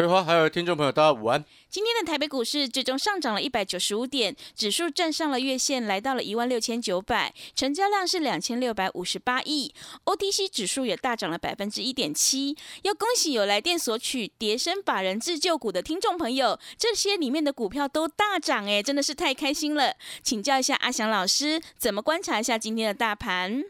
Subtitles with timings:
[0.00, 1.44] 桂花还有听众朋友大家午安。
[1.68, 9.74] 今天的台北股市最终上涨了一百九十五点，指数站上了月线，来到了一万六千九百，成交量是两千六百五十八亿
[10.06, 12.56] ，OTC 指数也大涨了百分之一点七。
[12.80, 19.92] 要恭喜有来电索取叠升法人自救股的听众朋友，这些里面的股票都大涨，哎，真的是太开心了。
[20.22, 23.62] 请教一下阿翔老师，怎么观察一下今天的大盘？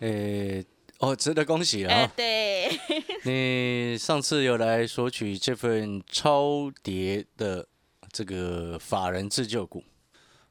[0.00, 0.62] 诶，
[1.00, 2.12] 哦，值得恭喜啊！
[2.14, 2.68] 对，
[3.24, 7.66] 你上次有来索取这份超跌的
[8.12, 9.82] 这个法人自救股，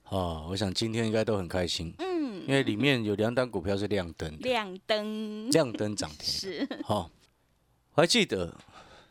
[0.09, 6.25] 哦，我想今天应该都很开心，嗯，因为里面有两档股票是亮灯的，亮灯亮灯涨停。
[6.25, 7.11] 是，好、
[7.93, 8.55] 我还记得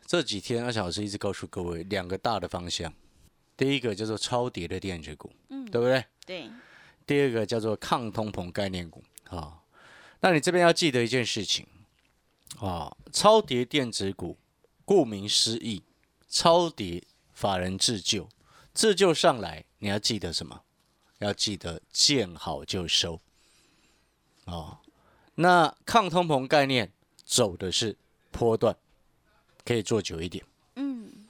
[0.05, 2.93] 这几天阿小老师一直告诉各位两个大的方向，
[3.55, 6.03] 第一个叫做超跌的电子股，嗯，对不对？
[6.25, 6.49] 对，
[7.07, 9.55] 第二个叫做抗通膨概念股啊。
[10.21, 11.65] 那你这边要记得一件事情
[12.59, 14.37] 啊，超跌电子股，
[14.85, 15.83] 顾名思义，
[16.27, 17.03] 超跌
[17.33, 18.27] 法人自救，
[18.73, 20.61] 自救上来，你要记得什么？
[21.19, 23.19] 要记得见好就收
[24.45, 24.77] 哦。
[25.35, 26.91] 那抗通膨概念
[27.25, 27.97] 走的是
[28.31, 28.75] 波段，
[29.63, 30.43] 可以做久一点。
[30.75, 31.27] 嗯，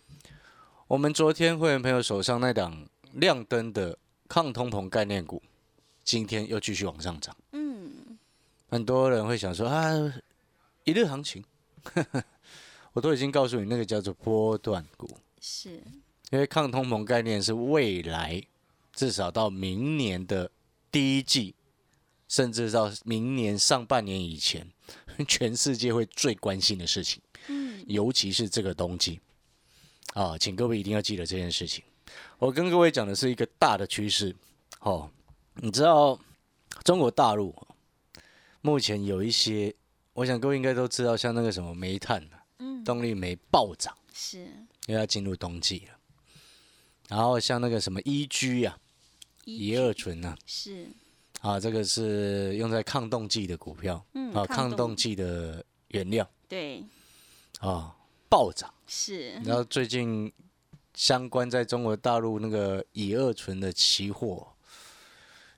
[0.88, 5.42] 我们昨天会员朋友手上那档亮灯的抗通膨概念股，
[6.04, 7.36] 今天又继续往上涨。
[7.52, 7.69] 嗯，
[8.70, 9.92] 很多人会想说啊，
[10.84, 11.44] 一日行情，
[12.94, 15.10] 我都已经告诉你，那个叫做波段股，
[15.42, 15.82] 是，
[16.30, 18.42] 因为抗通膨概念是未来
[18.94, 20.52] 至少到明年的
[20.92, 21.56] 第一季，
[22.28, 24.68] 甚至到明年上半年以前，
[25.28, 27.22] 全世界会最关心的事情。
[27.48, 29.20] 嗯，尤其是这个冬季
[30.14, 31.84] 啊，请各位一定要记得这件事情。
[32.38, 34.36] 我跟各位讲的是一个大的趋势。
[34.82, 35.10] 哦，
[35.56, 36.20] 你知道
[36.84, 37.54] 中国大陆
[38.62, 39.74] 目前有一些，
[40.14, 44.40] 我想各位应该都知道，像那个什么煤炭啊嗯，动力煤暴涨，是，
[44.88, 45.98] 因为要进入冬季了。
[47.08, 48.78] 然后像那个什么一居啊，
[49.46, 50.88] 乙二醇啊，是，
[51.42, 54.96] 啊，这个是用在抗冻剂的股票嗯，啊，抗冻。
[54.96, 56.84] 剂的原料对，
[57.62, 57.96] 啊，
[58.28, 58.74] 暴涨。
[58.86, 59.32] 是。
[59.46, 60.32] 然后，最近
[60.94, 64.46] 相关在中国大陆那个乙二醇的期货，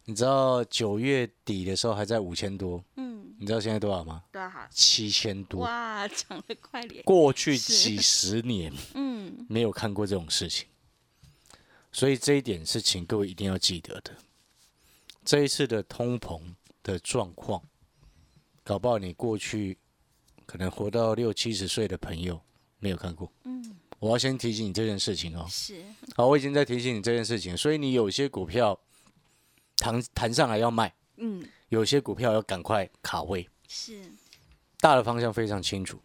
[0.06, 4.24] 你知道九月底的时候还在五千多，嗯，你知道现在多少吗？
[4.32, 5.62] 多少，七千多。
[5.62, 10.68] 哇，涨得快点，过去几十年嗯，没有看过这种事情，
[11.92, 14.12] 所以这一点是请各位一定要记得的。
[15.24, 16.42] 这一次的通膨
[16.82, 17.62] 的状况，
[18.64, 19.78] 搞不好你过去
[20.48, 22.42] 可能活到六七十岁的朋友
[22.80, 23.32] 没有看过。
[23.44, 23.64] 嗯，
[24.00, 25.46] 我要先提醒你这件事情哦。
[25.48, 25.80] 是，
[26.16, 28.78] 好，我已经在提醒你这件事情，所以你有些股票
[29.82, 34.00] 弹弹上来要卖，嗯，有些股票要赶快卡位，是，
[34.80, 36.00] 大的方向非常清楚。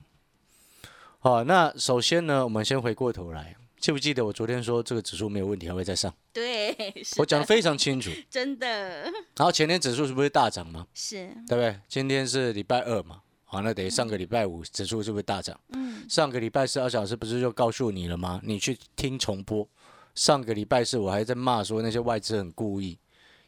[1.19, 6.13] 好，那首先呢，我们先回过头来，记不记得我昨天说这个指数没有问题，还会再上？
[6.33, 6.75] 对，
[7.19, 8.11] 我讲的非常清楚。
[8.31, 9.03] 真的
[9.37, 10.87] 然后前天指数是不是大涨嘛？
[10.95, 11.79] 是，对不对？
[11.87, 15.61] 今天是礼拜二嘛，好，那等于上个礼拜五指数是不是大涨？
[15.75, 18.41] 嗯，上个礼拜四二小时不是就告诉你了吗？
[18.43, 19.69] 你去听重播。
[20.15, 22.99] 上个礼拜四我还在骂说那些外资很故意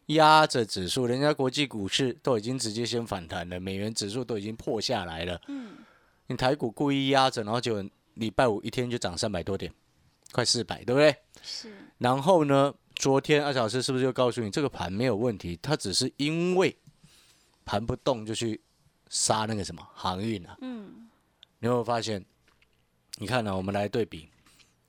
[0.09, 5.41] 压着指数，人家国际股市都已经直接先反弹了，美元指数都已经破下来了。
[5.49, 5.77] 嗯，
[6.27, 7.83] 你台股故意压着，然后就
[8.15, 9.73] 礼拜五一天就涨三百多点，
[10.33, 11.15] 快四百，对不对？
[11.43, 15.59] 是，然后呢，昨天二小时是不是就告诉你这个盘没有问题？
[15.63, 16.77] 它只是因为
[17.65, 18.61] 盘不动就去
[19.09, 20.57] 杀那个什么航运啊？
[20.63, 21.09] 嗯，
[21.59, 22.25] 你有没有发现？
[23.19, 24.29] 你看呢、我们来对比，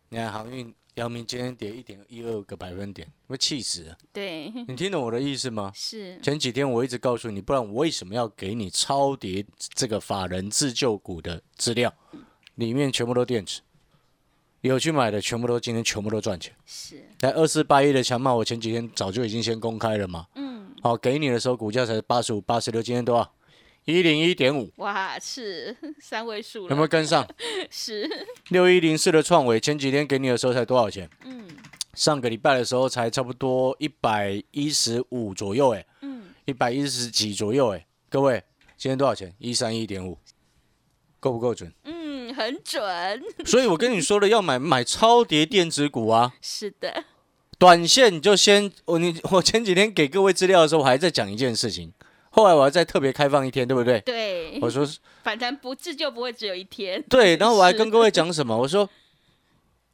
[0.07, 3.97] 你看航运，阳明今天跌一点一二个百分点，会气死了。
[4.11, 5.71] 对，你听懂我的意思吗？
[5.75, 11.93] 是，前几天我一直告诉你，不然我为什么要给你超跌这个法人自救股的资料？
[12.55, 13.61] 里面全部都电子，
[14.59, 16.53] 有去买的全部都今天全部都赚钱。
[16.65, 20.27] 是，在二四八一的强茂，我前几天早就已经先公开了嘛。
[20.35, 23.33] 嗯，好，给你的时候股价才八十五、八十六，今天多少？
[23.91, 27.27] 一零一点五，哇，是三位数了，有没有跟上？
[27.69, 28.09] 是，
[28.49, 31.09] 六一零四的创伟，前几天给你的时候才多少钱？
[31.25, 31.47] 嗯
[31.95, 38.41] 上个礼拜的时候才差不多一百一十五左右，哎，嗯，一百一十几左右，哎，各位，
[38.77, 39.33] 今天多少钱？
[39.37, 40.17] 一三一点五，
[41.19, 41.73] 够不够准？
[41.83, 43.21] 嗯，很准。
[43.43, 46.31] 所以我跟你说了，要买买超跌电子股啊。
[46.41, 47.03] 是的，
[47.57, 51.91] 短线你就先我你我前几天给各位资料的时候，我还在讲一件事情，
[52.31, 53.99] 后来我还再特别开放一天，对不对？
[54.01, 54.87] 对，我说
[55.23, 57.03] 反弹不至就不会只有一天。
[57.09, 58.57] 对， 然后我还跟各位讲什么？
[58.57, 58.89] 我说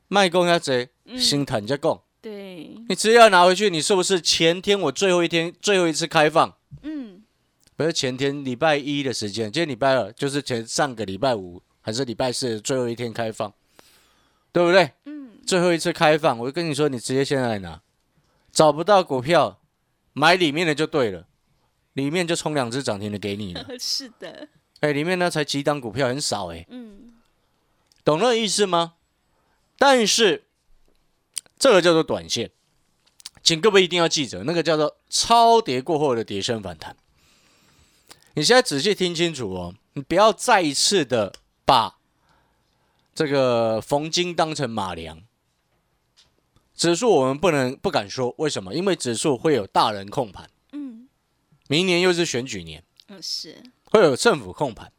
[0.07, 2.01] 卖供要贼，嗯心坦加供。
[2.21, 6.55] 对，你只要拿回去，你是不是前天我最后一天最后一次开放？
[6.81, 7.23] 嗯，
[7.75, 13.53] 不是前天礼拜一的时间，今天礼拜二，就是前上个礼拜五还是礼拜四最后一天开放，
[14.51, 14.91] 对不对？
[15.05, 17.79] 嗯，最后一次开放，我就跟你说，你直接现在来拿，
[18.51, 19.59] 找不到股票，
[20.13, 21.27] 买里面的就对了，
[21.95, 23.65] 里面就冲两只涨停的给你了。
[23.77, 24.47] 是的，
[24.79, 27.13] 哎，里面呢才几档股票，很少哎，嗯，
[28.05, 28.93] 懂那个意思吗？
[29.77, 30.45] 但是
[31.57, 32.51] 这个叫做短线，
[33.43, 36.95] 请各位一定要记着，那个叫做超跌过后的跌升反弹。
[38.35, 41.33] 你现在仔细听清楚哦，你不要再一次的
[41.65, 41.97] 把
[43.13, 45.21] 这个逢金当成马良。
[46.75, 48.73] 指数我们不能不敢说，为什么？
[48.73, 50.54] 因为指数会有大人控盘，嗯，
[51.67, 54.91] 明年又是选举年，嗯，是，会有政府控盘，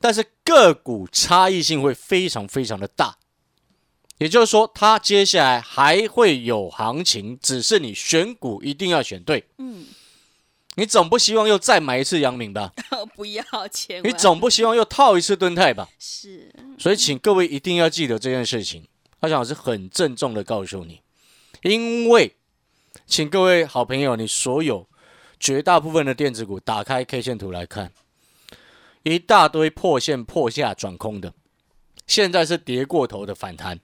[0.00, 3.18] 但是个股差异性会非常非常的大。
[4.18, 9.48] 也就是说，它接下来还会有行情，只是你选股一定要选对。
[9.56, 9.86] 嗯，
[10.74, 12.70] 你总不希望又再买一次阳明吧？
[13.16, 13.42] 不要
[13.72, 15.88] 千万，你总不希望又套一次敦泰吧？
[15.98, 18.86] 是，所以，请各位一定要记得这件事情。
[19.20, 21.00] 阿翔老师很郑重的告诉你，
[21.62, 22.36] 因为，
[23.06, 24.86] 请各位好朋友，你所有
[25.40, 27.90] 绝大部分的电子股打开 K 线图来看，
[29.02, 31.32] 一大堆破线破下转空的，
[32.06, 33.80] 现在是跌过头的反弹。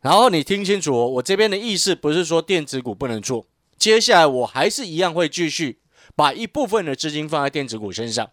[0.00, 3.46] 然后你听清楚哦，我这边的意思不是说电子股不能做，
[3.76, 5.80] 接下来我还是一样会继续
[6.14, 8.30] 把一部分的资金放在电子股身上，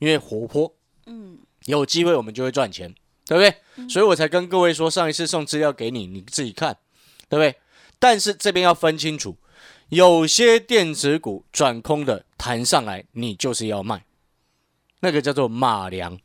[0.00, 0.74] 因为活泼，
[1.06, 2.92] 嗯，有机会我们就会赚钱，
[3.26, 3.88] 对不对？
[3.88, 6.78] 所以我才跟各位说，上一次送资料给你，你自己看，
[7.28, 7.54] 对不对？
[7.98, 9.36] 但是这边要分清楚，
[9.88, 14.04] 有些电子股转空的弹上来，你就是要卖，
[15.00, 16.18] 那个叫做马良，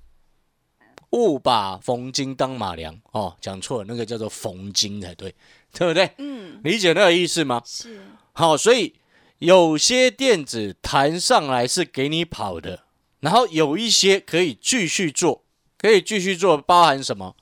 [1.12, 3.00] 勿把逢金当马良。
[3.12, 5.36] 哦，讲错了，那个叫做逢金才对，
[5.74, 6.12] 对不对？
[6.18, 7.62] 嗯，理解那个意思吗？
[7.66, 8.02] 是，
[8.34, 8.96] 好，所以
[9.40, 12.84] 有些电子弹上来是给你跑的，
[13.20, 15.44] 然后有一些可以继续做，
[15.78, 17.36] 可以继续做，包含什么？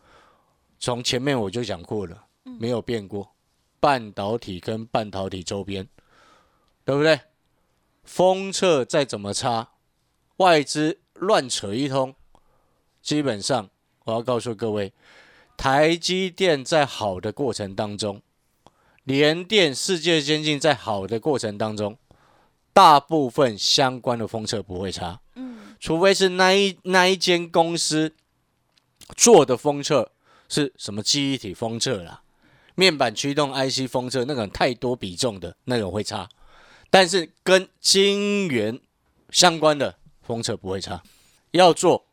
[0.79, 3.34] 从前面我就讲过了，没有变过，
[3.85, 5.87] 半导体跟半导体周边，
[6.83, 7.19] 对不对？
[8.03, 9.73] 封测再怎么差，
[10.37, 12.15] 外资乱扯一通，
[13.03, 13.69] 基本上
[14.05, 14.91] 我要告诉各位，
[15.55, 18.23] 台积电在好的过程当中。
[19.03, 21.95] 联电、世界先进在好的过程当中，
[22.73, 28.15] 大部分相关的封测不会差，嗯，除非是那一那一间公司
[29.15, 30.11] 做的封测
[30.49, 32.23] 是什么记忆体封测啦、
[32.75, 36.29] 面板驱动 IC 封测那种太多比重的那种会差，
[36.89, 38.79] 但是跟晶圆
[39.29, 41.01] 相关的封测不会差。
[41.51, 42.05] 要做，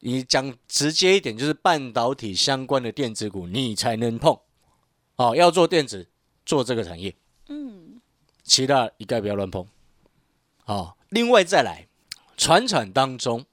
[0.00, 4.38] 你讲直接一点，就是半导体相关的电子股你才能碰。
[5.16, 6.08] 哦，要做电子，
[6.44, 7.14] 做这个产业，
[7.48, 8.00] 嗯，
[8.42, 9.66] 其他一概不要乱碰。
[10.64, 11.88] 哦，另外再来，
[12.36, 13.44] 传产当中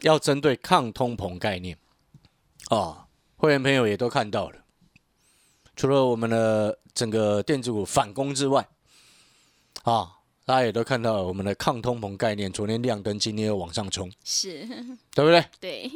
[0.00, 1.76] 要针对抗通膨概念，
[2.70, 4.64] 哦，会员朋友也都看到了。
[5.78, 8.68] 除了我们的整个电子股反攻之外，
[9.84, 14.66] 啊、大家也都看到了我们的抗通膨概念，昨天亮灯，今天又往上冲，是，
[15.14, 15.44] 对不对？
[15.60, 15.92] 对，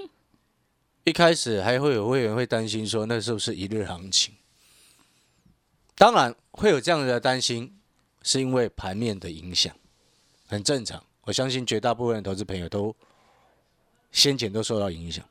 [1.02, 4.36] 一开始还会有会员会担心说，那是不是一日行情？
[5.96, 7.80] 当然会有这样的担心，
[8.22, 9.74] 是因为盘面的影响，
[10.46, 11.02] 很正常。
[11.22, 12.94] 我相信绝大部分的投资朋友都
[14.12, 15.24] 先前都受到影响，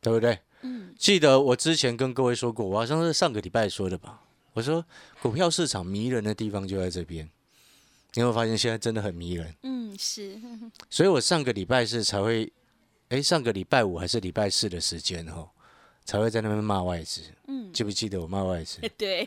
[0.00, 0.38] 对不对？
[0.62, 4.20] 嗯，记得我之前跟各位说过，我好像是上个礼拜说的吧。
[4.54, 4.84] 我说
[5.20, 7.24] 股票市场迷人的地方就在这边，
[8.14, 9.54] 你有没有发现现在真的很迷人？
[9.62, 10.38] 嗯，是，
[10.90, 12.52] 所以我上个礼拜四才会，
[13.08, 15.48] 哎，上个礼拜五还是礼拜四的时间哦，
[16.04, 17.22] 才会在那边骂外资。
[17.46, 18.78] 嗯，记不记得我骂外资？
[18.98, 19.26] 对，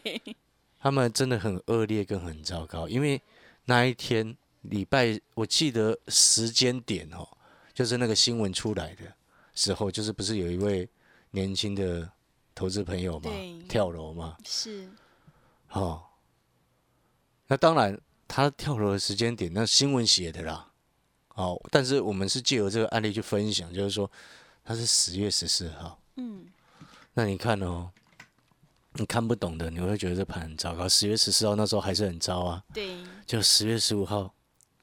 [0.79, 3.19] 他们真的很恶劣跟很糟糕，因为
[3.65, 7.27] 那一天礼拜，我记得时间点哦，
[7.73, 9.01] 就是那个新闻出来的
[9.55, 10.87] 时候，就是不是有一位
[11.35, 12.09] 年轻的
[12.55, 13.29] 投资朋友嘛，
[13.69, 14.89] 跳楼嘛，是，
[15.69, 16.01] 哦，
[17.47, 20.71] 那当然他跳楼的时间点，那新闻写的啦，
[21.35, 24.09] 哦，但是我们是借由这个案例去分享，就是说
[24.63, 26.47] 他是十月十四号，嗯，
[27.13, 27.91] 那你看哦，
[28.93, 30.87] 你看不懂的，你会觉得这盘很糟糕。
[30.87, 34.33] 十月十四号那时候还是很糟啊，对，就十月十五号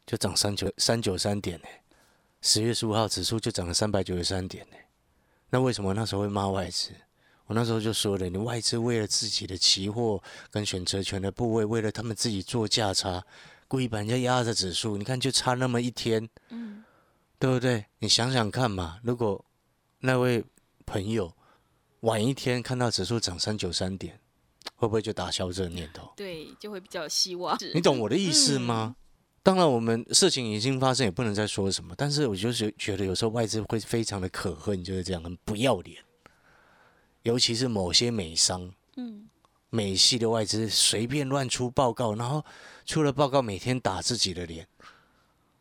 [0.06, 1.66] 就涨三九三九三点呢。
[2.42, 4.76] 十月十五号指数就涨了三百九十三点呢。
[5.52, 6.92] 那为什么那时候会骂外资？
[7.44, 13.23] 我那时候就说了，你外资为了自己的期货跟选择权的部位，为了他们自己做价差，
[13.68, 14.97] 故意把人家压着指数。
[14.97, 16.82] 你看就差那么一天，嗯，
[17.38, 17.85] 对不对？
[17.99, 19.44] 你想想看嘛，如果
[20.00, 20.42] 那位
[20.87, 21.30] 朋友
[22.00, 24.18] 晚一天看到指数涨三九三点，
[24.76, 26.11] 会不会就打消这个念头？
[26.16, 27.59] 对，就会比较有希望。
[27.75, 28.97] 你懂我的意思吗？
[29.42, 31.94] 当然，我们事情已经发生，也不能再说什么。
[31.99, 36.02] 但是，我就是觉得有时候外资会非常的可恨，就是这样，很不要脸。
[37.22, 39.28] 尤其是某些美商，嗯，
[39.70, 42.44] 美系的外资随便乱出报告，然后
[42.87, 44.68] 出了报告每天打自己的脸，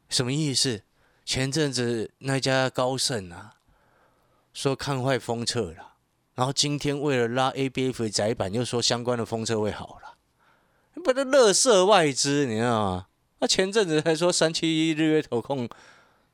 [0.09, 0.83] 什么意思？
[1.23, 3.55] 前阵子那家高盛啊，
[4.53, 5.93] 说看坏封测了，
[6.35, 10.17] 然后今天为了拉 ABF 窄板，又说相关的封测会好了，
[11.03, 13.07] 不是乐色外资，你知道吗？
[13.41, 15.67] 那前阵子还说三七一日月投控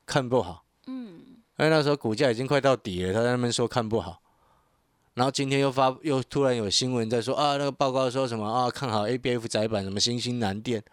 [0.06, 4.20] 看不好，嗯，哎，那时候股价已经快到底了，他在那边说看不好，
[5.14, 10.84] 然后今天又发又突然有新闻在说啊，那个报告说什么啊，看好 ABF 窄板，什么新兴南电，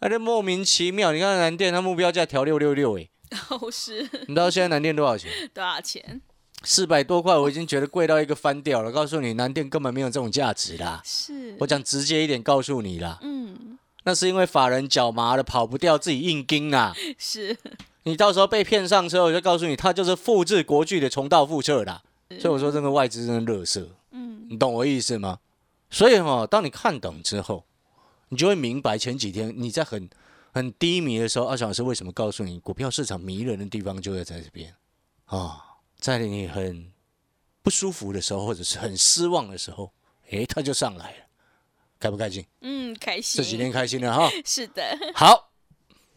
[0.00, 1.12] 哎，这莫名其妙。
[1.12, 3.08] 你看南电，它目标价调六六六，哎，
[3.50, 5.30] 哦是你知道现在南电多少钱？
[5.54, 6.20] 多少钱？
[6.62, 8.92] 四百多块，我已经觉得贵到一个翻掉了。
[8.92, 11.00] 告诉你，南电根本没有这种价值啦。
[11.04, 16.94] 是，我讲直接一点，告诉你啦，嗯，那是因为法人脚麻了，跑不掉，自己硬盯啊。
[17.18, 17.56] 是，
[18.04, 22.02] 你到时候被骗上车，我就告诉你，他就是复制国巨的重蹈覆辙啦。
[22.38, 25.40] 所以我说，这个外资真的乐色，嗯，你懂我意思吗？
[25.90, 27.64] 所以哈、当你看懂之后，
[28.28, 30.08] 你就会明白前几天你在很
[30.52, 34.72] 很低迷的时候，阿小老师为什么告诉你，股票市场迷人的地方就会在这边
[35.24, 35.60] 啊，
[35.98, 36.92] 在你很
[37.62, 39.92] 不舒服的时候，或者是很失望的时候，
[40.30, 41.16] 诶，它就上来了，
[42.00, 42.44] 开不开心？
[42.62, 43.40] 嗯，开心。
[43.40, 44.30] 这几天开心了哈。
[44.44, 44.82] 是的，
[45.14, 45.50] 好，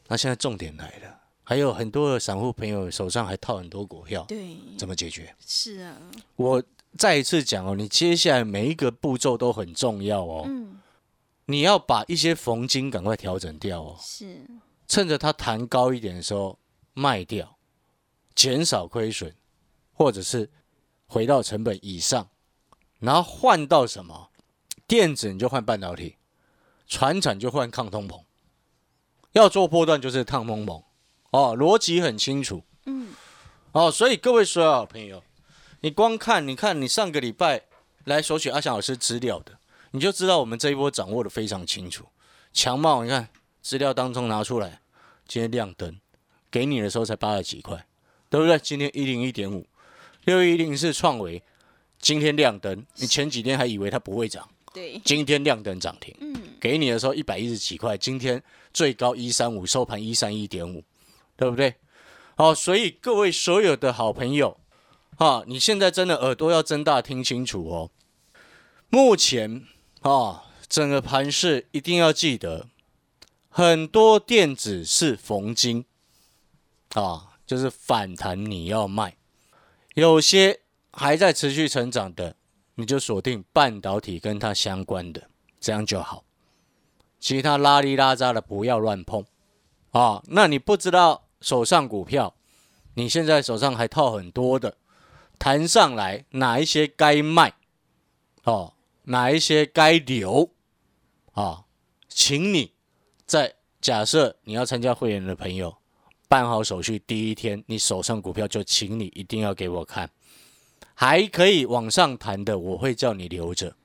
[0.07, 5.35] 那现在重点来了，还有很多的散户朋友手上还套很多股票，对，怎么解决？
[5.45, 5.97] 是啊，
[6.37, 6.63] 我
[6.97, 10.43] 再一次讲哦，你接下来每一个步骤都很重要哦。
[10.47, 10.79] 嗯，
[11.47, 14.47] 你要把一些逢金赶快调整掉哦，是，
[14.87, 16.57] 趁着它弹高一点的时候
[16.93, 17.57] 卖掉，
[18.33, 19.35] 减少亏损，
[19.91, 20.49] 或者是
[21.07, 22.29] 回到成本以上，
[22.99, 24.29] 然后换到什么？
[24.87, 26.17] 电子你就换半导体，
[26.87, 28.23] 船产就换抗通膨，
[29.31, 30.83] 要做波段就是抗通膨，
[31.31, 32.63] 哦，逻辑很清楚。
[32.85, 33.13] 嗯，
[33.71, 35.23] 哦，所以各位所有好朋友，
[35.81, 37.63] 你光看，你看你上个礼拜
[38.03, 39.57] 来索取阿翔老师资料的，
[39.91, 42.05] 你就知道我们这一波掌握的非常清楚。
[42.51, 43.29] 强茂，你看
[43.61, 44.81] 资料当中拿出来，
[45.27, 45.99] 今天亮灯，
[46.51, 47.87] 给你的时候才八十几块，
[48.29, 48.59] 对不对？
[48.59, 49.65] 今天一零一点五，
[50.25, 51.41] 六一零是创维，
[51.97, 58.41] 今天亮灯，你前几天还以为它不会涨，对，今天亮灯涨停，嗯，给你的时候一百一十几块，今天
[58.73, 60.83] 最高一三五，收盘一三一点五，
[61.37, 61.75] 对不对？
[62.35, 64.59] 好，所以各位所有的好朋友，
[65.17, 67.91] 啊，你现在真的耳朵要睁大听清楚哦。
[68.89, 69.63] 目前
[70.01, 72.67] 啊，整个盘市一定要记得，
[73.49, 75.85] 很多电子是逢金
[76.95, 79.17] 啊，就是反弹你要卖，
[79.93, 80.61] 有些
[80.91, 82.35] 还在持续成长的，
[82.75, 86.23] 你就锁定半导体跟它相关的，这样就好。
[87.19, 89.25] 其他拉里拉扎的不要乱碰
[89.91, 90.21] 啊。
[90.27, 92.35] 那你不知道手上股票，
[92.95, 94.77] 你现在手上还套很多的，
[95.39, 97.53] 谈上来哪一些该卖
[98.43, 100.49] 哦，哪一些该留
[101.31, 101.65] 啊？
[102.09, 102.73] 请你
[103.25, 105.75] 在假设你要参加会员的朋友，
[106.27, 110.09] 办好手续第一天，你手上股票就请你一定要给我看，
[111.03, 113.75] 还可以往上弹的，我会叫你留着。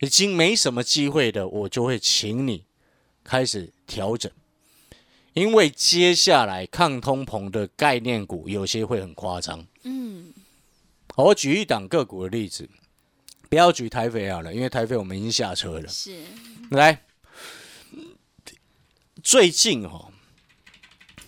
[0.00, 2.64] 已经没什么机会的，我就会请你
[3.22, 4.28] 开始调整，
[5.32, 9.64] 因为接下来抗通膨的概念股有些会很夸张。
[9.84, 10.32] 嗯，
[11.14, 12.68] 好我举一档个股的例子，
[13.48, 15.86] 不要举台肥好了，因为台肥我们已经下车了。
[15.86, 16.20] 是，
[16.70, 17.00] 来，
[19.22, 20.10] 最近哦，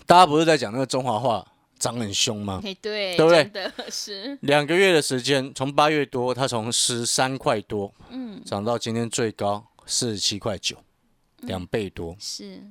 [0.05, 1.50] 大家不是在讲那个中华化
[1.81, 2.61] 涨很凶吗？
[2.63, 10.77] 哎，对，对不对是，两个月的时间，从八月多，它从十三块多嗯，涨到今天最高四十七块九，
[11.39, 12.15] 两倍多。
[12.19, 12.61] 是，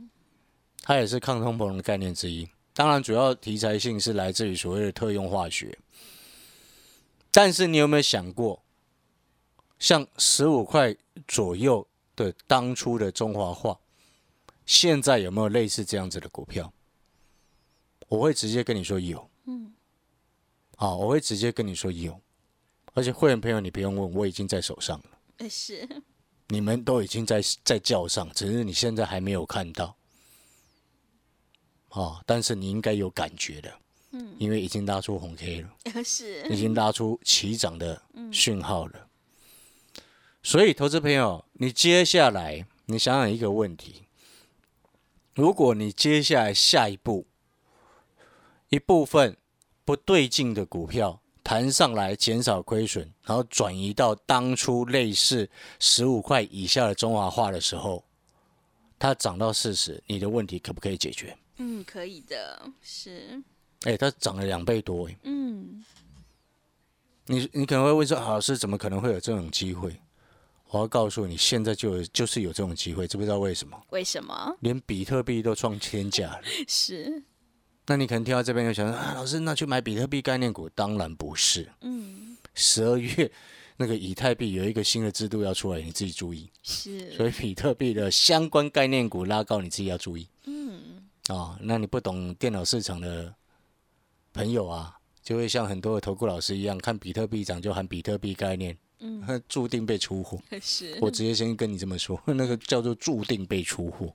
[0.82, 2.48] 它也是抗通膨的概念之一。
[2.72, 5.76] 当然，主要题材性是来自于所谓的特用化学。
[7.32, 8.62] 但是你有没有想过，
[9.78, 10.94] 像十五块
[11.26, 13.78] 左右的当初的中华化，
[14.64, 16.72] 现在有没有类似这样子的股票？
[18.10, 19.30] 我会直接跟你说有。
[19.46, 19.72] 嗯，
[20.76, 22.20] 好，我会直接跟你说有。
[22.92, 25.18] 而且会员朋友，你不用问，我已经在手上了。
[25.38, 25.88] 哎是，
[26.48, 29.96] 你们都已经在在叫上，只是你现在还没有看到。
[31.90, 33.72] 啊，但是你应该有感觉的，
[34.10, 38.02] 嗯，因为已经拉出红 K 了，是已经拉出起涨的
[38.32, 39.06] 讯号了。
[40.42, 44.06] 所以，投资朋友，你接下来你想想一个问题：
[45.34, 47.26] 如果你接下来下一步
[48.70, 49.36] 一部分
[49.84, 55.50] 不对劲的股票弹上来，减少亏损，然后转移到当初类似
[55.80, 58.04] 十五块以下的中华化的时候，
[58.96, 61.36] 它涨到四十，你的问题可不可以解决？
[61.56, 63.42] 嗯，可以的，是，
[63.82, 65.84] 哎、它涨了两倍多，哎，嗯，
[67.26, 70.00] 你你可能会问说，啊老师怎么可能会有这种机会？
[70.68, 73.76] 我要告诉你，现在就有就是有这种机会，知不知道为什么？
[73.90, 74.56] 为什么？
[74.60, 76.42] 连比特币都创天价了。
[76.68, 77.24] 是，
[77.90, 80.68] 那你可能听到这边就想说，啊，老师，那去买比特币概念股？
[80.68, 81.68] 当然不是。
[81.80, 83.28] 嗯，十二月
[83.78, 86.48] 那个以太币有一个新的制度要出来，你自己注意。
[86.62, 90.28] 是，所以比特币的相关概念股拉高，你自己要注意。
[90.44, 93.34] 嗯，啊、那你不懂电脑市场的
[94.32, 100.40] 朋友啊，就会像很多的投顾老师一样，看比特币涨就喊比特币概念，嗯， 注定被出货。
[100.62, 104.14] 是，我直接先跟你这么说， 那个叫做注定被出货。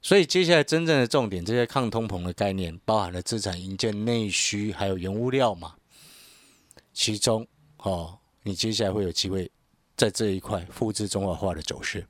[0.00, 5.74] 所以接下来真正的重点，这些抗通膨的概念，包含了资产营建、内需，还有原物料嘛。
[6.94, 7.46] 其中，
[7.78, 9.50] 哦，你接下来会有机会
[9.96, 12.06] 在这一块复制中华化的走势。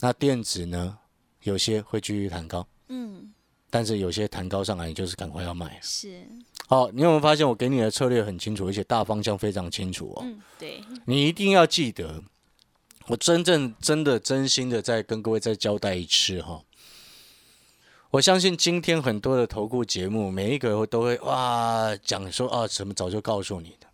[0.00, 0.98] 那电子呢，
[1.42, 3.32] 有些会继续弹高，嗯，
[3.70, 5.78] 但是有些弹高上来，你就是赶快要卖。
[5.82, 6.26] 是，
[6.66, 10.22] 好，你有没有发现我给你的策略很清楚，而且大方向非常清楚哦？
[10.24, 12.22] 嗯，对，你一定要记得，
[13.06, 16.62] 我真正真的真心的在跟各位再交代一次哈。
[18.10, 23.86] 我相信今天很多的投顾节目，每一个都会哇讲说啊，什么早就告诉你的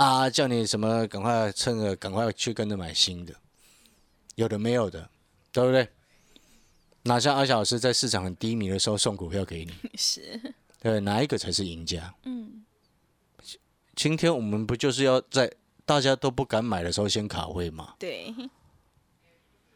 [0.00, 3.34] 啊，叫你什么赶快趁着赶快去跟着买新的，
[4.36, 5.10] 有的没有的，
[5.50, 5.88] 对不对？
[7.02, 10.40] 哪像阿小老师在市场很低迷的时候送股票给你， 是，
[10.80, 12.14] 对，哪一个才是赢家？
[12.22, 12.64] 嗯，
[13.96, 15.52] 今天我们不就是要在
[15.84, 17.94] 大家都不敢买的时候先卡位吗？
[17.98, 18.32] 对，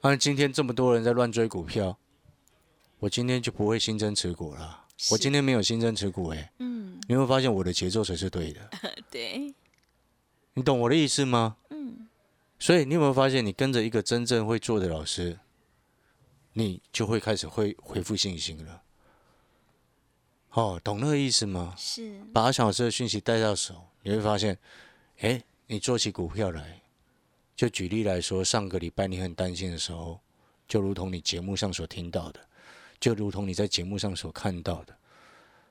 [0.03, 1.99] 啊，今天这么多人在乱追股票，
[3.03, 4.85] 我今天就不会新增持股了。
[5.11, 8.71] 我今天没有新增持股，哎，嗯，你会发现我的节奏才是对的，
[9.11, 9.53] 对，
[10.55, 11.57] 你懂我的意思吗？
[11.71, 12.07] 嗯，
[12.61, 15.41] 所以你有没有发现，你跟着一个真正会做的老师，
[16.53, 18.83] 你就会开始会恢复信心了。
[20.51, 21.75] 哦，懂那个意思吗？
[21.77, 24.57] 是，把阿翔老师的讯息带到手，你会发现，
[25.19, 26.83] 哎，你做起股票来，
[27.57, 30.21] 就举例来说，上个礼拜你很担心的时候，
[30.69, 32.41] 就如同你节目上所听到的，
[33.03, 34.97] 就如同你在节目上所看到的，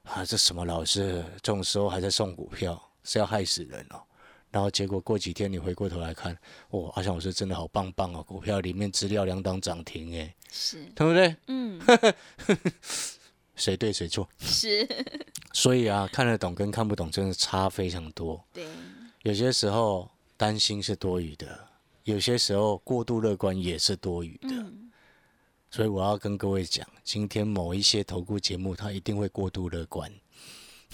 [0.03, 4.03] 啊，这什么老师，这种时候还在送股票，是要害死人哦。
[4.49, 6.37] 然后结果过几天你回过头来看，
[6.71, 11.33] 哦，阿翔老师真的好棒棒哦，股票里面资料两档涨停，哎，是，对不对？
[11.47, 11.81] 嗯，
[13.55, 14.27] 谁对谁错？
[14.37, 14.85] 是，
[15.53, 18.43] 所以啊，看得懂跟看不懂真的差非常多。
[18.51, 18.65] 对，
[19.23, 21.65] 有些时候担心是多余的，
[22.03, 24.49] 有些时候过度乐观也是多余的。
[24.49, 24.80] 嗯，
[25.71, 30.11] 所以我要跟各位讲，今天某一些投顾节目，它一定会过度乐观。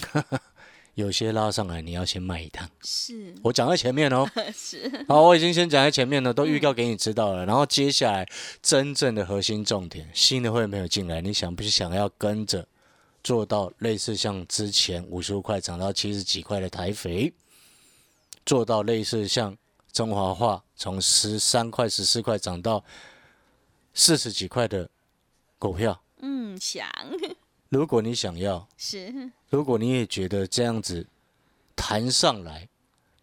[0.94, 2.70] 有些拉上来，你要先卖一趟。
[2.84, 7.44] 是，我讲在前面哦， 是，好，我已经先讲在前面了，都预告给你知道了。
[7.46, 8.28] 然后接下来
[8.62, 12.68] 真正的核心重点，新的会没有进来，你想不想要跟着
[13.24, 17.34] 做到类似像之前五十五块涨到七十几块的台肥，
[18.46, 19.58] 做到类似像
[19.92, 22.84] 中华化从十三块、十四块涨到
[23.98, 24.88] 四十几块的
[25.58, 26.04] 股票？
[26.20, 26.88] 嗯，想，
[27.70, 31.08] 如果你想要，是，如果你也觉得这样子
[31.76, 32.70] 弹上来，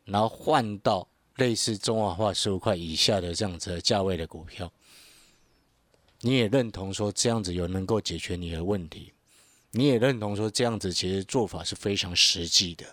[0.05, 1.07] 然后换到
[1.37, 4.71] 类似中华化十五块以下的这样子的价位的股票，
[6.23, 9.13] 你也认同说这样子有能够解决你的问题，
[9.71, 12.85] 你也认同说这样子其实做法是非常实际的，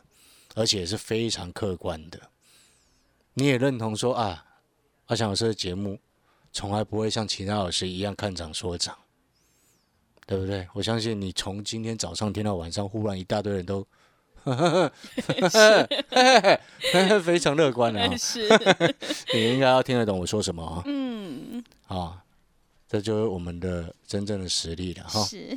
[0.53, 2.29] 而且是非常客观的，
[3.33, 4.45] 你也认同说啊，
[5.07, 5.99] 阿强老师的节目
[6.51, 8.97] 从来不会像其他老师一样看涨说涨。
[10.27, 10.65] 对不对？
[10.73, 13.85] 我相信你从今天早上听到晚上，忽然一大堆人都
[17.21, 18.47] 非常乐观的、啊， 是，
[19.33, 20.81] 你应该要听得懂我说什么啊？
[20.85, 22.23] 嗯，啊，
[22.87, 25.21] 这就是我们的真正的实力了哈。
[25.25, 25.53] 是，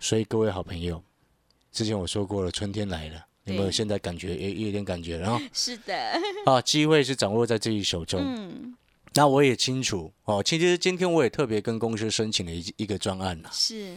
[0.00, 1.00] 所以各位好朋友，
[1.70, 5.40] 之前我说过了，春天来了，有没有现在感觉也也有点感觉了啊？
[5.52, 5.94] 是的，
[6.46, 8.20] 啊，机会是掌握在自己手中。
[8.20, 8.76] 嗯，
[9.16, 13.96] 那我也清楚哦，其实今天我也特别跟公司申请了一一个专案呐是，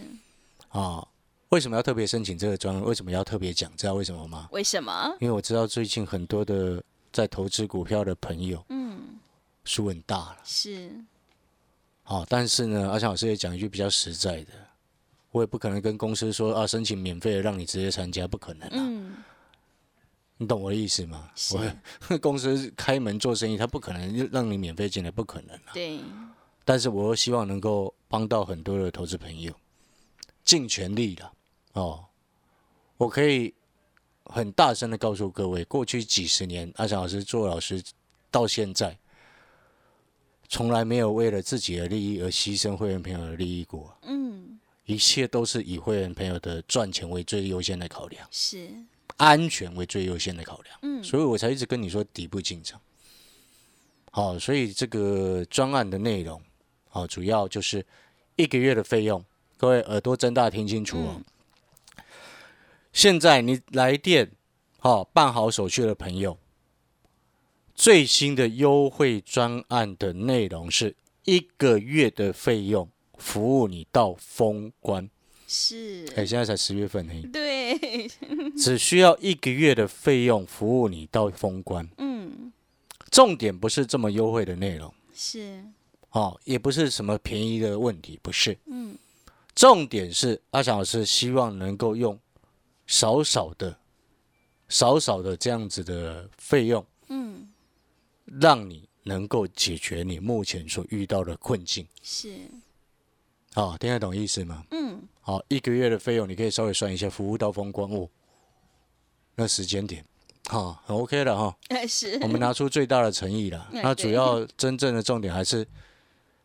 [0.69, 1.05] 啊。
[1.49, 2.84] 为什么要特别申请这个专案？
[2.84, 3.75] 为什么要特别讲？
[3.75, 4.47] 知道为什么吗？
[4.51, 5.17] 为什么？
[5.19, 9.17] 因为我知道最近很多的在投资股票的朋友嗯，
[9.65, 10.91] 输很大了，是，
[12.03, 14.51] 好、但是呢，阿强老师也讲一句比较实在的，
[15.32, 18.73] 我也不可能跟公司说啊，申请免费的让你直接参加，不可能啊。
[18.75, 19.15] 嗯，
[20.41, 21.30] 你懂我的意思吗？
[21.36, 25.73] 是我 公司开门做生意，他不可能让你免费进来，不可能啊。
[25.73, 25.99] 对，
[26.63, 29.54] 但是我又希望能够帮到很多的投资朋友，
[30.45, 31.34] 尽全力了
[31.73, 32.06] 哦。
[32.95, 33.54] 我可以
[34.23, 37.84] 很大声的告诉各位，过去几十年，阿翔老师做老师
[38.32, 38.97] 到现在，
[40.47, 43.93] 从来没有为了自己的利益而牺牲会员朋友的利益过。
[44.04, 48.69] 嗯，一切都是以会员朋友的赚钱为最优先的考量，是，
[49.17, 50.80] 安全为最优先的考量。
[50.82, 52.80] 嗯，所以我才一直跟你说底部进场。
[54.12, 56.41] 好，所以这个专案的内容，
[56.88, 57.86] 好，主要就是
[58.36, 59.24] 一个月的费用，
[59.58, 61.22] 各位耳朵睁大听清楚哦。
[62.91, 64.32] 现在你来电，
[64.80, 66.38] 好办好手续的朋友，
[67.76, 70.95] 最新的优惠专案的内容是
[71.26, 75.08] 一个月的费用，服务你到封关。
[75.51, 78.07] 是，哎，现在才十月份而已，对，
[78.55, 81.89] 只需要一个月的费用，服务你到封关。
[81.97, 82.53] 嗯，
[83.09, 85.65] 重点不是这么优惠的内容，是，
[86.12, 88.55] 哦，也不是什么便宜的问题，不是。
[88.67, 88.95] 嗯，
[89.55, 92.19] 重点是阿翔老师希望能够用
[92.85, 93.75] 少少的、
[94.67, 97.49] 少少的这样子的费用，嗯，
[98.25, 101.88] 让你能够解决你目前所遇到的困境。
[102.03, 102.35] 是，
[103.60, 104.63] 好、听得懂意思吗？
[104.72, 108.08] 嗯，好，一个月的费用你可以稍微算一下，服务到风光哦，
[109.36, 110.06] 那时间点，
[110.48, 111.56] 好、很 OK 的哈、
[111.88, 113.67] 是，我们拿出最大的诚意了。
[113.74, 115.67] 嗯那主要真正的重点还是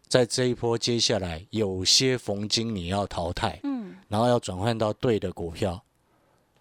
[0.08, 5.80] 在这一波接下来有些逢金你要淘汰，嗯，然后要转换到对的股票。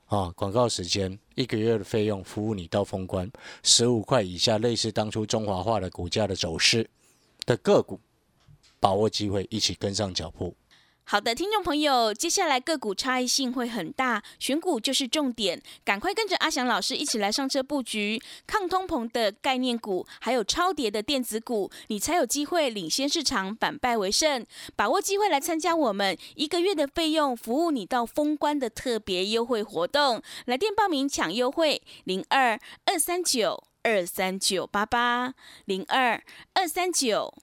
[0.07, 3.31] 啊，广告时间一个月的费用，服务你到封关，
[3.63, 6.87] 十五块以下，类似当初中华化的股价的走势
[7.47, 7.99] 的个股，
[8.83, 10.57] 把握机会，一起跟上脚步。
[11.05, 24.45] 好的，听众朋友，接下来个股差异性会很大，选股就是重点，赶快跟着阿翔老师一起来上车布局抗通膨的概念股，还有超跌的电子股，你才有机会领先市场，反败为胜。
[24.75, 36.21] 把握机会来参加我们一个月的费用，服务你到封关的特别优惠活动，来电报名抢优惠，零二二三九二三九八八零二
[36.53, 37.42] 二三九。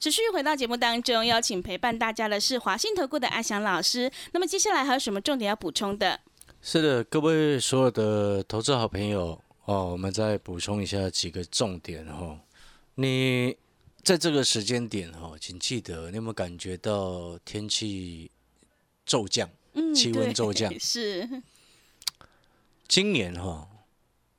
[0.00, 4.10] 持续回到节目当中，邀请陪伴大家的是华信投顾的阿翔老师。
[4.32, 6.18] 那么接下来还有什么重点要补充的？
[6.62, 12.40] 是的，各位所有的投资好朋友哦，我们再补充一下几个重点哦。
[12.94, 13.54] 你
[14.02, 18.30] 在这个时间点哦，请记得，你有没有感觉到天气
[19.04, 19.50] 骤降？
[19.74, 21.28] 嗯气温骤降是，
[22.88, 23.68] 今年哈、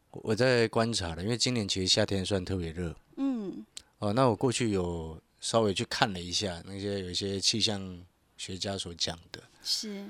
[0.09, 3.63] 我在观察了，因为今年其实夏天算特别热嗯，
[3.99, 4.11] 哦。
[4.11, 8.05] 那我过去有稍微去看了一下那些有一些气象
[8.37, 10.05] 学家所讲的，是，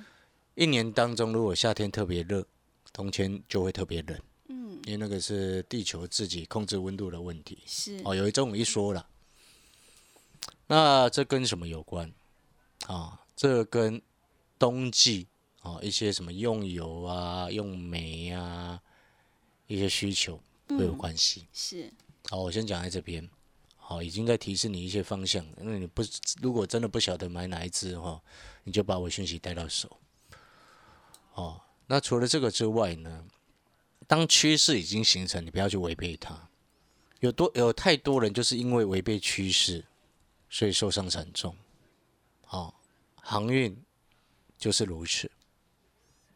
[0.55, 2.45] 一年当中如果夏天特别热，
[2.91, 4.19] 冬天就会特别冷。
[4.49, 7.59] 嗯，因为那个是地球自己控制温度的问题。
[7.65, 9.07] 是，哦，有一种一说了，
[10.67, 12.11] 那这跟什么有关？
[12.87, 14.01] 啊，这跟
[14.59, 15.27] 冬季
[15.61, 18.81] 啊一些什么用油啊、用煤啊
[19.67, 21.47] 一些需求会有嗯关系。
[21.53, 21.89] 是，
[22.29, 23.29] 好，我先讲在这边。
[23.91, 25.45] 好，已经在提示你一些方向。
[25.57, 26.01] 那你不
[26.41, 28.21] 如果真的不晓得买哪一支哈，
[28.63, 29.99] 你就把我讯息带到手。
[31.33, 33.25] 哦，那除了这个之外呢，
[34.07, 36.47] 当趋势已经形成，你不要去违背它。
[37.19, 39.83] 有多有太多人就是因为违背趋势，
[40.49, 41.53] 所以受伤惨重。
[42.47, 42.73] 哦，
[43.15, 43.77] 航运
[44.57, 45.29] 就是如此，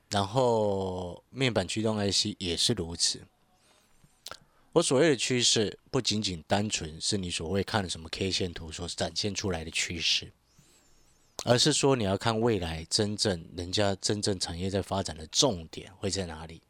[0.09, 3.25] 然后面板驱动 IC 也是如此。
[4.75, 10.33] 我所谓的趋势，不仅仅单纯是你所谓看的什么 K 线图所展现出来的趋势，
[11.45, 16.61] 而是说你要看未来真正人家真正产业在发展的重点会在哪里，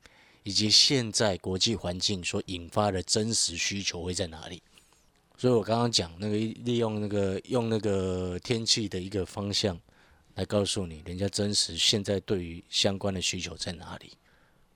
[0.44, 4.62] 以及现在国际环境所引发的真实需求会在哪里。
[5.36, 9.82] 所以我刚刚讲那个利用那个用那个天气的一个方向
[10.36, 14.14] 来告诉你，人家真实现在对于相关的需求在哪里。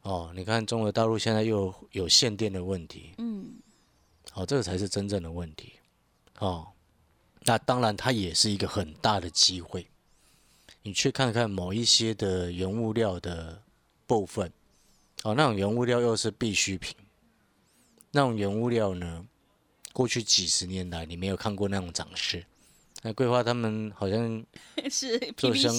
[0.10, 3.54] 哦，你看中国大陆现在又有限电的问题，嗯，
[4.34, 5.74] 哦，这个才是真正的问题，
[6.40, 6.68] 哦，
[7.42, 9.86] 那当然它也是一个很大的机会。
[10.82, 13.62] 你去看看某一些的原物料的
[14.08, 14.52] 部分，
[15.22, 16.96] 哦，那种原物料又是必需品，
[18.10, 19.24] 那种原物料呢，
[19.94, 22.44] 过去几十年来你没有看过那种涨势。
[23.04, 24.44] 那桂花他们好像
[24.90, 25.72] 是做相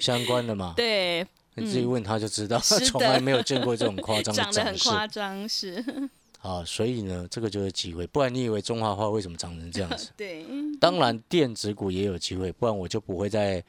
[0.00, 1.24] 相关的嘛，对，
[1.56, 4.78] 你自己问他就知道，从来没有见过这种夸张的涨得很。
[4.78, 5.82] 夸张，是，
[6.42, 10.10] 啊，所以呢，这个就是机会，不然你以为中华化为什么长成这样子？
[10.16, 10.46] 对，
[10.78, 13.64] 当然，电子股也有机会，不然我就不会在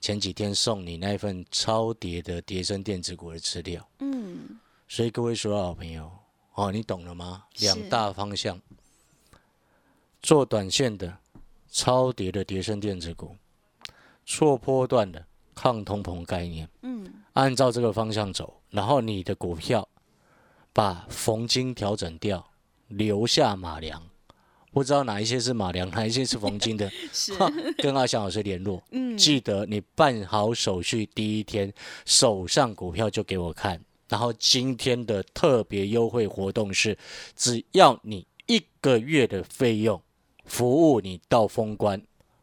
[0.00, 3.88] 前几天送你那一份超跌的叠升电子股的资料。
[4.00, 6.10] 嗯，所以各位所有好朋友，
[6.54, 7.44] 哦，你懂了吗？
[7.60, 8.60] 两大方向，
[10.20, 11.16] 做短线的
[11.70, 13.36] 超跌的叠升电子股，
[14.26, 15.24] 错波段的
[15.60, 19.88] 抗通膨概念，嗯，按照这个方向走，然后你的股票
[20.72, 22.48] 把逢金调整掉，
[22.86, 24.00] 留下马良。
[24.70, 28.80] 不知道哪一些是马良，哪一些是逢金的， 是，哈跟阿翔老师联络。
[28.92, 31.72] 嗯，记得你办好手续第一天，
[32.04, 33.80] 手上股票就给我看。
[34.08, 36.96] 然后今天的特别优惠活动是，
[37.34, 40.00] 只要你一个月的费用，
[40.44, 42.00] 服务你到封关。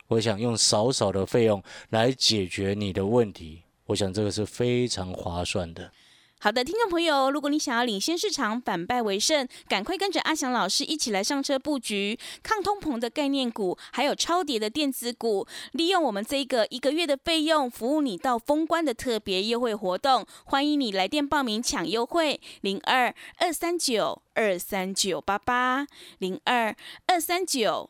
[0.07, 5.91] 我想用少少的费用来解决你的问题，我想这个是非常划算的。
[6.37, 25.87] 好的，听众朋友，如果你想要领先市场、反败为胜，赶快跟着阿翔老师一起来上车布局抗通膨的概念股，还有超跌的电子股，利用我们这个一个月的费用，服务你到封关的特别优惠活动，欢迎你来电报名抢优惠，零二二三九二三九八八，
[26.19, 26.75] 零二
[27.07, 27.89] 二三九